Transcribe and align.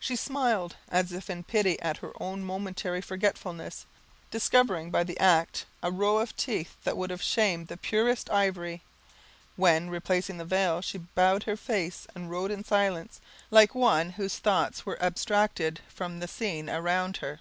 She 0.00 0.16
smiled, 0.16 0.74
as 0.88 1.12
if 1.12 1.30
in 1.30 1.44
pity 1.44 1.78
at 1.80 1.98
her 1.98 2.10
own 2.20 2.44
momentary 2.44 3.00
forgetfulness, 3.00 3.86
discovering 4.28 4.90
by 4.90 5.04
the 5.04 5.16
act 5.20 5.66
a 5.84 5.90
row 5.92 6.18
of 6.18 6.36
teeth 6.36 6.74
that 6.82 6.96
would 6.96 7.10
have 7.10 7.22
shamed 7.22 7.68
the 7.68 7.76
purest 7.76 8.28
ivory; 8.30 8.82
when, 9.54 9.88
replacing 9.88 10.38
the 10.38 10.44
veil, 10.44 10.80
she 10.80 10.98
bowed 10.98 11.44
her 11.44 11.56
face, 11.56 12.08
and 12.12 12.28
rode 12.28 12.50
in 12.50 12.64
silence, 12.64 13.20
like 13.52 13.72
one 13.72 14.10
whose 14.10 14.36
thoughts 14.36 14.84
were 14.84 15.00
abstracted 15.00 15.78
from 15.88 16.18
the 16.18 16.26
scene 16.26 16.68
around 16.68 17.18
her. 17.18 17.38